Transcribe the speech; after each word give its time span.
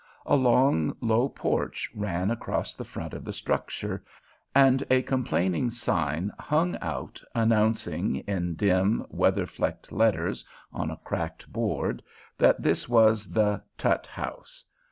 A 0.25 0.35
long, 0.35 0.97
low 0.99 1.29
porch 1.29 1.87
ran 1.93 2.31
across 2.31 2.73
the 2.73 2.83
front 2.83 3.13
of 3.13 3.23
the 3.23 3.31
structure, 3.31 4.03
and 4.55 4.83
a 4.89 5.03
complaining 5.03 5.69
sign 5.69 6.31
hung 6.39 6.75
out 6.81 7.21
announcing, 7.35 8.15
in 8.15 8.55
dim, 8.55 9.05
weather 9.11 9.45
flecked 9.45 9.91
letters 9.91 10.43
on 10.73 10.89
a 10.89 10.97
cracked 11.03 11.53
board, 11.53 12.01
that 12.39 12.63
this 12.63 12.89
was 12.89 13.29
the 13.31 13.61
"Tutt 13.77 14.07
House." 14.07 14.65